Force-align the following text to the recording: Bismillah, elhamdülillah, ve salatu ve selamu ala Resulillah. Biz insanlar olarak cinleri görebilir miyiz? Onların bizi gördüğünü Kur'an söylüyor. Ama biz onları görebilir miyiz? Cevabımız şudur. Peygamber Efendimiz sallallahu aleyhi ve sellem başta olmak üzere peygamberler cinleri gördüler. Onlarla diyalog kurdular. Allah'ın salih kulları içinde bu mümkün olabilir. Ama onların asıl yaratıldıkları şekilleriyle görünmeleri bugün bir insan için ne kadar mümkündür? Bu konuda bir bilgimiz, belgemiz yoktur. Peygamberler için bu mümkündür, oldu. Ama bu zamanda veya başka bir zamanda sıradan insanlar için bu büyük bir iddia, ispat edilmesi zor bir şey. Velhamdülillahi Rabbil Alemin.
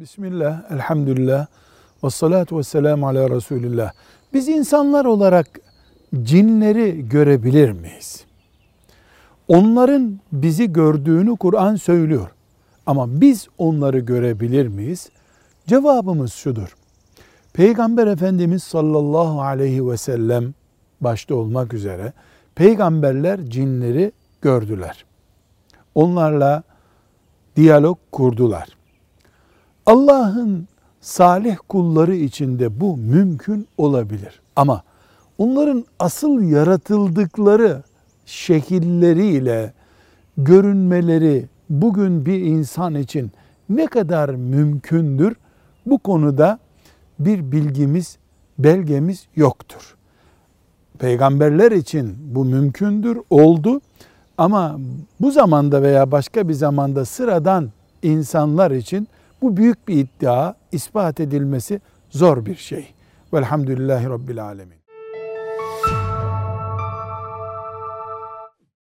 Bismillah, 0.00 0.70
elhamdülillah, 0.70 1.46
ve 2.04 2.10
salatu 2.10 2.58
ve 2.58 2.62
selamu 2.62 3.08
ala 3.08 3.30
Resulillah. 3.30 3.92
Biz 4.32 4.48
insanlar 4.48 5.04
olarak 5.04 5.60
cinleri 6.22 7.08
görebilir 7.08 7.70
miyiz? 7.70 8.24
Onların 9.48 10.20
bizi 10.32 10.72
gördüğünü 10.72 11.36
Kur'an 11.36 11.76
söylüyor. 11.76 12.30
Ama 12.86 13.20
biz 13.20 13.48
onları 13.58 13.98
görebilir 13.98 14.68
miyiz? 14.68 15.10
Cevabımız 15.66 16.32
şudur. 16.32 16.76
Peygamber 17.52 18.06
Efendimiz 18.06 18.62
sallallahu 18.62 19.42
aleyhi 19.42 19.88
ve 19.88 19.96
sellem 19.96 20.54
başta 21.00 21.34
olmak 21.34 21.74
üzere 21.74 22.12
peygamberler 22.54 23.46
cinleri 23.46 24.12
gördüler. 24.42 25.04
Onlarla 25.94 26.62
diyalog 27.56 27.98
kurdular. 28.12 28.76
Allah'ın 29.86 30.68
salih 31.00 31.56
kulları 31.68 32.14
içinde 32.14 32.80
bu 32.80 32.96
mümkün 32.96 33.68
olabilir. 33.78 34.40
Ama 34.56 34.82
onların 35.38 35.84
asıl 35.98 36.42
yaratıldıkları 36.42 37.82
şekilleriyle 38.26 39.72
görünmeleri 40.38 41.46
bugün 41.70 42.26
bir 42.26 42.40
insan 42.40 42.94
için 42.94 43.32
ne 43.68 43.86
kadar 43.86 44.28
mümkündür? 44.28 45.36
Bu 45.86 45.98
konuda 45.98 46.58
bir 47.18 47.52
bilgimiz, 47.52 48.18
belgemiz 48.58 49.26
yoktur. 49.36 49.96
Peygamberler 50.98 51.72
için 51.72 52.16
bu 52.34 52.44
mümkündür, 52.44 53.18
oldu. 53.30 53.80
Ama 54.38 54.78
bu 55.20 55.30
zamanda 55.30 55.82
veya 55.82 56.10
başka 56.10 56.48
bir 56.48 56.54
zamanda 56.54 57.04
sıradan 57.04 57.70
insanlar 58.02 58.70
için 58.70 59.08
bu 59.42 59.56
büyük 59.56 59.88
bir 59.88 59.96
iddia, 59.96 60.54
ispat 60.72 61.20
edilmesi 61.20 61.80
zor 62.10 62.46
bir 62.46 62.56
şey. 62.56 62.94
Velhamdülillahi 63.32 64.08
Rabbil 64.08 64.44
Alemin. 64.44 64.85